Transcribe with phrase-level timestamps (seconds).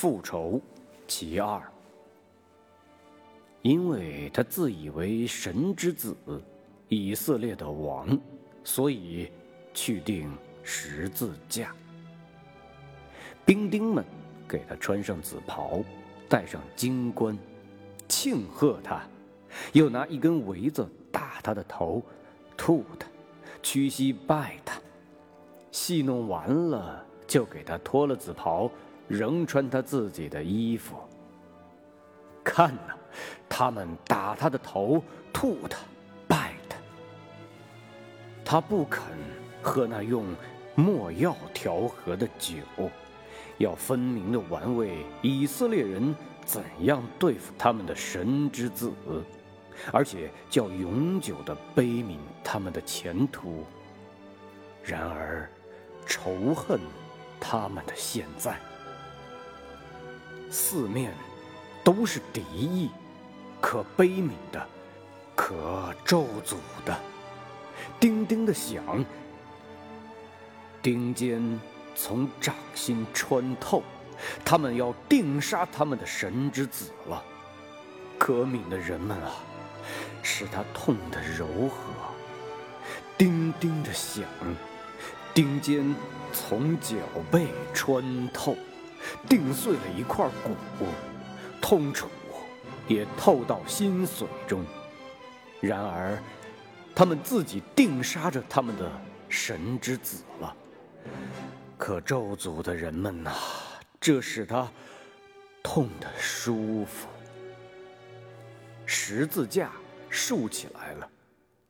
[0.00, 0.60] 复仇
[1.08, 1.60] 其二。
[3.62, 6.16] 因为他自以为神之子，
[6.86, 8.16] 以色列的王，
[8.62, 9.28] 所以
[9.74, 10.32] 去定
[10.62, 11.74] 十字架。
[13.44, 14.04] 兵丁们
[14.46, 15.82] 给他穿上紫袍，
[16.28, 17.36] 戴上金冠，
[18.06, 19.02] 庆贺他，
[19.72, 22.00] 又拿一根苇子打他的头，
[22.56, 23.08] 吐他，
[23.64, 24.80] 屈膝拜他。
[25.72, 28.70] 戏弄完了，就给他脱了紫袍，
[29.08, 30.96] 仍穿他自己的衣服。
[32.44, 32.94] 看呐，
[33.48, 35.78] 他们打他的头，吐他，
[36.26, 36.76] 拜他。
[38.44, 39.02] 他不肯
[39.60, 40.24] 喝那用
[40.74, 42.56] 墨药调和的酒，
[43.58, 46.14] 要分明的玩味以色列人
[46.44, 48.92] 怎样对付他们的神之子，
[49.92, 53.64] 而且叫永久的悲悯他们的前途。
[54.82, 55.50] 然而，
[56.06, 56.80] 仇恨
[57.38, 58.58] 他们的现在，
[60.50, 61.12] 四面。
[61.84, 62.90] 都是敌意，
[63.62, 64.68] 可悲悯的，
[65.34, 66.94] 可咒诅的。
[67.98, 69.02] 叮叮的响，
[70.82, 71.58] 钉尖
[71.94, 73.82] 从掌心穿透，
[74.44, 77.24] 他们要定杀他们的神之子了。
[78.18, 79.36] 可悯的人们啊，
[80.22, 81.78] 使他痛得柔和。
[83.16, 84.24] 叮叮的响，
[85.32, 85.94] 钉尖
[86.34, 86.96] 从脚
[87.30, 88.54] 背穿透，
[89.28, 90.86] 钉碎了一块骨。
[91.60, 92.08] 痛楚
[92.86, 94.64] 也透到心髓中，
[95.60, 96.16] 然而，
[96.94, 98.90] 他们自己定杀着他们的
[99.28, 100.56] 神之子了。
[101.76, 103.32] 可咒诅的人们呐，
[104.00, 104.70] 这使他
[105.62, 107.08] 痛得舒服。
[108.86, 109.72] 十字架
[110.08, 111.10] 竖起来了，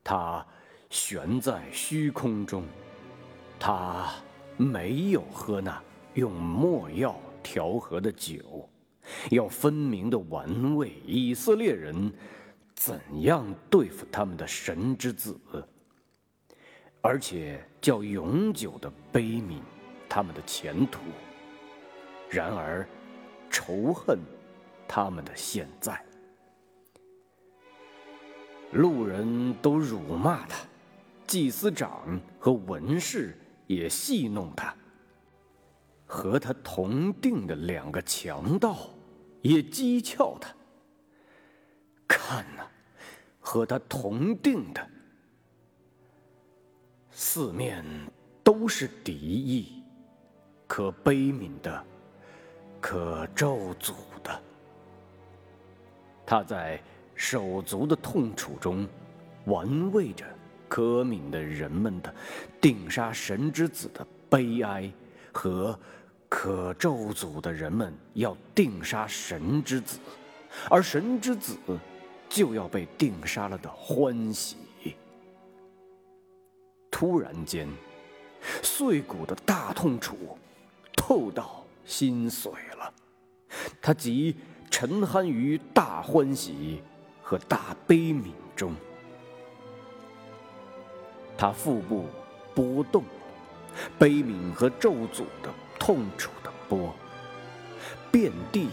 [0.04, 0.46] 它
[0.90, 2.64] 悬在虚空中，
[3.58, 4.12] 他
[4.56, 5.82] 没有喝那
[6.14, 8.68] 用墨药调和的酒。
[9.30, 12.12] 要分明的玩味以色列人
[12.74, 15.34] 怎样对付他们的神之子，
[17.00, 19.60] 而且叫永久的悲悯
[20.10, 21.00] 他们的前途。
[22.28, 22.86] 然而，
[23.48, 24.18] 仇恨
[24.86, 26.04] 他们的现在，
[28.72, 30.58] 路人都辱骂他，
[31.26, 34.76] 祭司长和文士也戏弄他，
[36.08, 38.76] 和他同定的两个强盗。
[39.40, 40.52] 也讥诮他。
[42.08, 42.66] 看呐，
[43.38, 44.84] 和他同定的，
[47.12, 47.84] 四面
[48.42, 49.84] 都是敌意，
[50.66, 51.84] 可悲悯的，
[52.80, 53.94] 可咒诅
[54.24, 54.42] 的。
[56.26, 56.82] 他在
[57.14, 58.88] 手足的痛楚中，
[59.44, 60.26] 玩味着
[60.68, 62.12] 可悯的人们的
[62.60, 64.92] 定杀神之子的悲哀
[65.38, 65.78] 和。
[66.30, 69.98] 可咒诅的人们要定杀神之子，
[70.68, 71.56] 而神之子
[72.28, 74.58] 就要被定杀了的欢喜。
[76.90, 77.66] 突然间，
[78.62, 80.36] 碎骨的大痛楚
[80.94, 82.92] 透到心髓了，
[83.80, 84.36] 他即
[84.70, 86.82] 沉酣于大欢喜
[87.22, 88.74] 和大悲悯中，
[91.38, 92.04] 他腹部
[92.54, 93.02] 波动，
[93.98, 95.52] 悲悯和咒诅的。
[95.80, 96.92] 痛楚的波，
[98.10, 98.68] 遍地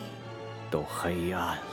[0.70, 1.64] 都黑暗了。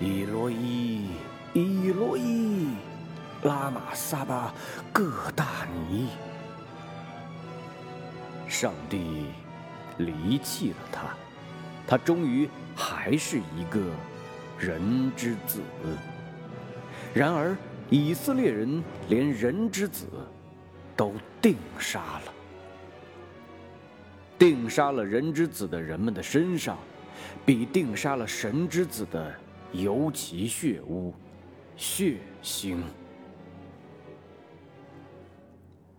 [0.00, 1.12] 伊洛伊，
[1.54, 2.74] 伊洛伊，
[3.44, 4.52] 拉玛萨巴
[4.92, 6.08] 各大尼。
[8.48, 9.26] 上帝
[9.96, 11.16] 离弃了他，
[11.86, 13.80] 他终于还是一个
[14.58, 15.62] 人之子。
[17.14, 17.56] 然而，
[17.92, 20.06] 以色列人连人之子。
[20.94, 22.34] 都定杀了，
[24.38, 26.76] 定杀了人之子的人们的身上，
[27.46, 29.34] 比定杀了神之子的
[29.72, 31.14] 尤其血污、
[31.78, 32.76] 血腥。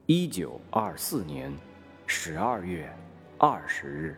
[0.06, 1.52] 一九二四年
[2.06, 2.88] 十二月
[3.40, 4.18] 二十日。